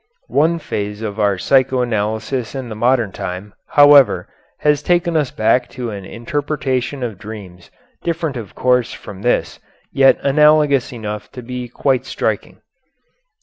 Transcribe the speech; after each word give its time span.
One 0.33 0.57
phase 0.57 1.03
of 1.03 1.19
our 1.19 1.37
psycho 1.37 1.83
analysis 1.83 2.55
in 2.55 2.69
the 2.69 2.75
modern 2.75 3.11
time, 3.11 3.53
however, 3.67 4.27
has 4.61 4.81
taken 4.81 5.15
us 5.15 5.29
back 5.29 5.69
to 5.77 5.91
an 5.91 6.05
interpretation 6.05 7.03
of 7.03 7.19
dreams 7.19 7.69
different 8.03 8.35
of 8.35 8.55
course 8.55 8.91
from 8.93 9.21
this, 9.21 9.59
yet 9.93 10.17
analogous 10.23 10.91
enough 10.91 11.31
to 11.33 11.43
be 11.43 11.67
quite 11.67 12.07
striking. 12.07 12.61